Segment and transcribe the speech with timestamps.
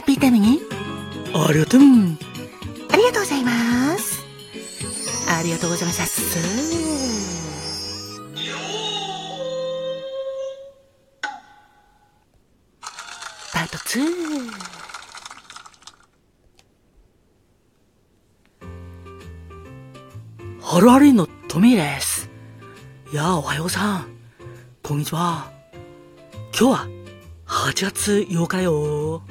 [0.00, 0.58] ハッピータイムに
[1.34, 1.80] ありがとう。
[1.82, 1.84] あ
[2.96, 4.24] りがとうございます。
[5.28, 6.38] ありがとうございます。
[13.52, 14.50] パート2。
[20.62, 22.30] ハルハリンのトミーです。
[23.12, 24.06] いやあ、おはようさん。
[24.82, 25.52] こんにちは。
[26.58, 26.88] 今日は
[27.44, 29.22] 8月8日だよ。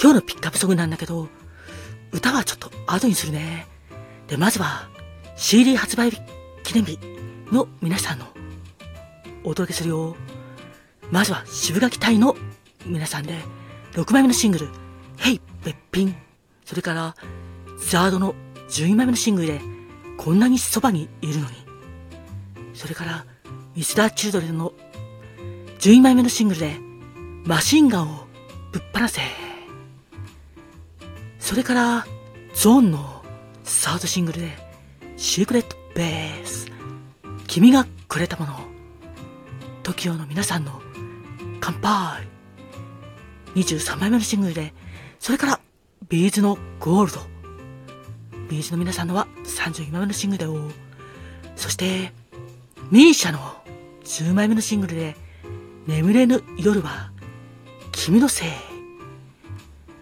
[0.00, 1.28] 今日のピックアップソングなんだけど、
[2.12, 3.66] 歌はちょっと後にするね。
[4.28, 4.88] で、まずは
[5.36, 6.12] CD 発売
[6.62, 6.98] 記念日
[7.50, 8.26] の皆さんの
[9.42, 10.14] お届けするよ。
[11.10, 12.36] まずは渋垣隊の
[12.86, 13.34] 皆さんで
[13.92, 14.68] 6枚目のシングル、
[15.16, 16.14] ヘイべっぴん。
[16.64, 17.16] それから、
[17.90, 18.34] ザードの
[18.68, 19.60] 12枚目のシングルで、
[20.16, 21.56] こんなにそばにいるのに。
[22.74, 23.26] それから、
[23.74, 24.72] ミスター・チルドレンの
[25.80, 26.76] 12枚目のシングルで、
[27.44, 28.26] マシンガンを
[28.70, 29.47] ぶっ放せ。
[31.48, 32.06] それから、
[32.52, 33.24] ゾーンの
[33.64, 34.50] サードシングルで、
[35.16, 36.66] シークレット・ベース。
[37.46, 38.52] 君がくれたもの。
[39.82, 40.82] TOKIO の皆さんの
[41.58, 42.28] 乾杯。
[43.54, 44.74] 23枚目のシングルで、
[45.18, 45.60] それから、
[46.10, 47.20] ビーズのゴールド。
[48.50, 50.70] ビーズの皆さんのは32枚目のシングルだよ。
[51.56, 52.12] そして、
[52.90, 53.38] ミーシャの
[54.04, 55.16] 10枚目のシングルで、
[55.86, 57.10] 眠れぬ夜は、
[57.92, 58.48] 君のせい。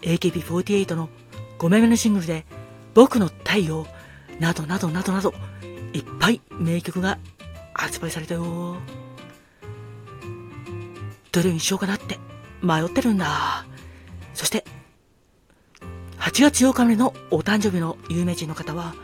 [0.00, 1.10] AKB48 の
[1.58, 2.44] 5枚目のシングルで、
[2.94, 3.86] 僕の太陽、
[4.40, 5.34] などなどなどなど、
[5.92, 7.18] いっぱい名曲が
[7.72, 8.76] 発売されたよ。
[11.32, 12.18] どれにしようかなって
[12.62, 13.66] 迷ってるんだ。
[14.34, 14.64] そして、
[16.18, 18.94] 8月8日までのお誕生日の有名人の方は、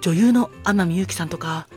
[0.00, 1.68] 女優の天海祐希さんとか、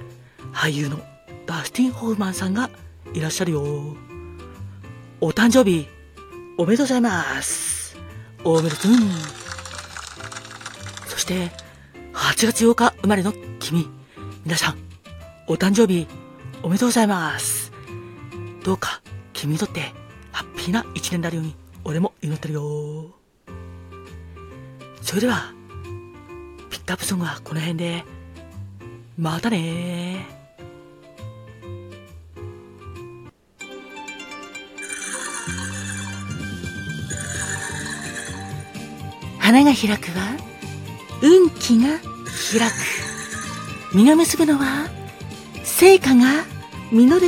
[0.53, 0.99] 俳優の
[1.45, 2.69] ダスティン・ホフマンさんが
[3.13, 3.95] いらっしゃるよ。
[5.21, 5.87] お誕生日、
[6.57, 7.97] おめでとうございます。
[8.43, 9.38] おめでとう。
[11.19, 11.51] そして、
[12.13, 13.89] 8月8日生まれの君、
[14.45, 14.77] 皆さん、
[15.47, 16.07] お誕生日、
[16.63, 17.73] おめでとうございます。
[18.63, 19.01] どうか、
[19.33, 19.91] 君にとって、
[20.31, 23.11] ハッピーな一年であるように、俺も祈ってるよ。
[25.01, 25.53] それでは、
[26.69, 28.05] ピックアップソングはこの辺で、
[29.17, 30.25] またね
[39.37, 40.48] 花が開くは、
[41.21, 42.73] 運気が開く。
[43.93, 44.87] 実が結ぶのは、
[45.63, 46.45] 成果が
[46.91, 47.27] 実る。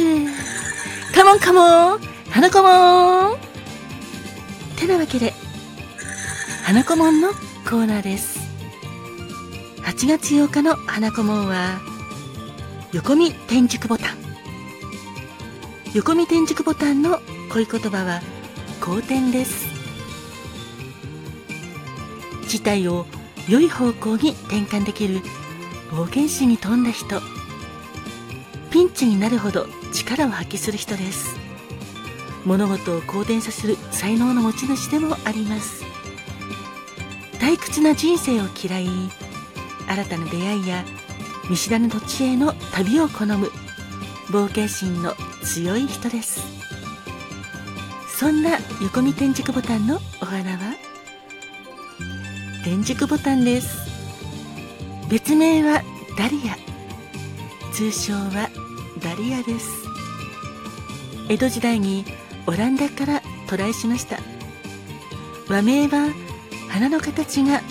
[1.13, 1.99] カモンカモン
[2.29, 3.37] 花子もん
[4.77, 5.33] てなわけで、
[6.63, 8.39] 花子もんのコーナーです。
[9.83, 11.81] 8月8日の花子もんは、
[12.93, 14.17] 横見天竺ボタン。
[15.93, 17.19] 横見天竺ボタンの
[17.51, 18.21] 恋言葉は、
[18.79, 19.65] 好天です。
[22.47, 23.05] 事態を
[23.51, 25.19] 良い方向に転換できる
[25.89, 27.19] 冒険心に富んだ人。
[28.69, 31.35] ピンチになるほど力を発揮する人です。
[32.45, 35.83] 物事を好転させる才能の持ち主でもあります。
[37.39, 38.87] 退屈な人生を嫌い
[39.85, 40.85] 新たな出会いや
[41.49, 43.51] 見知らぬ土地への旅を好む
[44.27, 45.13] 冒険心の
[45.43, 46.39] 強い人です。
[48.17, 48.51] そんな
[48.81, 50.90] 横見天竺ボタンのお花は？
[52.63, 53.89] 天竺ボタンです。
[55.09, 55.81] 別名は
[56.15, 56.55] ダリア。
[57.73, 58.51] 通称は
[59.01, 59.67] ダリアです。
[61.27, 62.05] 江戸時代に
[62.45, 64.19] オランダから渡来しました。
[65.49, 66.13] 和名は
[66.69, 67.61] 花の形が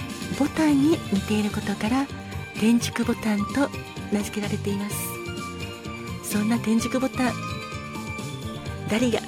[0.41, 2.07] ボタンに似ていることから
[2.59, 3.71] 天竺ボタンと
[4.13, 4.97] 名付けられています。
[6.25, 7.33] そんな天竺ボタン
[8.91, 9.21] ダリア。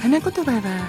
[0.00, 0.70] 花言葉は、ま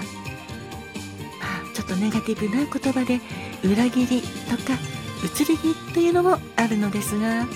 [1.74, 3.20] ちょっとネガティブな言葉で
[3.64, 4.78] 裏切りとか
[5.24, 7.46] 移り気というのもあるのですが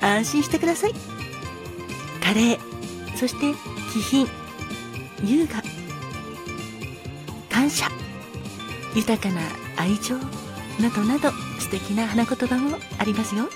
[0.00, 0.94] 安心してください。
[2.22, 3.54] カレーそして
[3.92, 4.28] 気品
[5.24, 5.62] 優雅
[7.50, 7.88] 感謝
[8.94, 9.40] 豊かな
[9.76, 10.16] 愛情
[10.80, 13.48] などなど素敵な花言葉もありますよ。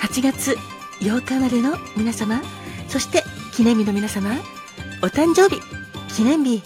[0.00, 0.56] 8月
[1.00, 2.42] 8日までの皆様
[2.88, 4.30] そして記念日の皆様
[5.02, 5.60] お誕生日
[6.14, 6.62] 記念日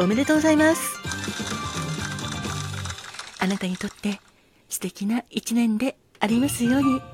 [0.00, 1.05] おめでとうございます。
[3.46, 4.18] あなたにとって
[4.68, 7.00] 素敵な一年でありますように。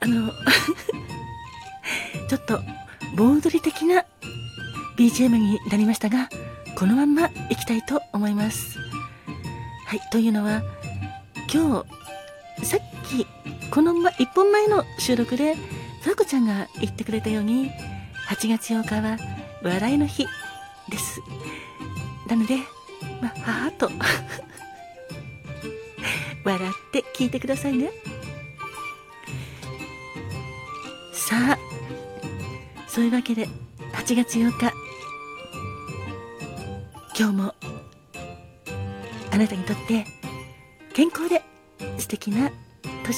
[0.00, 0.32] あの
[2.30, 2.62] ちょっと
[3.14, 4.06] 盆踊り的な
[4.96, 6.30] BGM になりましたが
[6.76, 8.78] このまんまいきたいと思います。
[9.86, 10.62] はいというのは
[11.52, 11.84] 今
[12.60, 12.80] 日さっ
[13.10, 13.26] き
[13.70, 15.56] この、ま、1本前の収録で
[16.00, 17.70] さこちゃんが言ってくれたように
[18.28, 19.18] 8月8日は
[19.62, 20.26] 笑いの日
[20.88, 21.20] です。
[22.28, 22.56] なので
[23.20, 23.90] まあはーっと。
[26.44, 27.90] 笑って聞いてくださいね。
[31.12, 31.58] さあ
[32.86, 33.48] そういうわけで
[33.92, 34.72] 8月8日。
[37.16, 37.54] 今日も
[39.30, 40.04] あなたにとって
[40.92, 41.42] 健康で
[41.98, 42.50] 素敵な
[43.04, 43.16] 年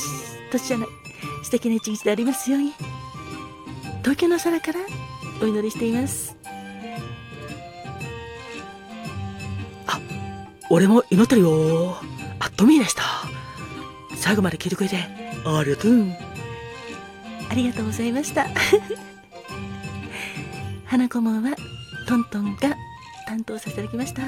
[0.52, 0.88] 年じゃない
[1.42, 2.72] 素敵な一日でありますように。
[4.00, 4.80] 東京の空から
[5.42, 6.35] お祈りしています。
[10.70, 11.96] 俺も祈ってるよ。
[12.38, 13.02] あ、トミーでした。
[14.16, 14.96] 最後まで聞いてくれて、
[15.44, 16.06] ありがとう。
[17.48, 18.48] ありがとうございました
[20.84, 21.54] 花子門は
[22.08, 22.74] トントンが
[23.28, 24.22] 担当させていただきました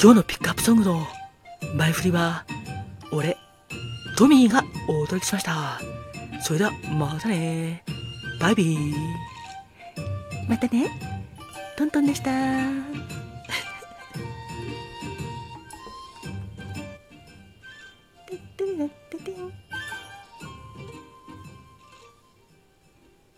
[0.00, 1.06] 今日のピックアップソングの
[1.76, 2.44] 前振りは、
[3.10, 3.38] 俺、
[4.16, 5.80] トミーがお届けしました。
[6.42, 7.82] それでは、またね。
[8.38, 8.94] バイビー。
[10.48, 10.90] またね
[11.76, 12.30] トントンでした